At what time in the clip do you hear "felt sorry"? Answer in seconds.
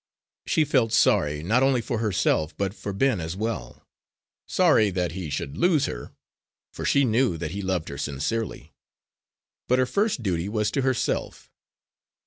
0.65-1.43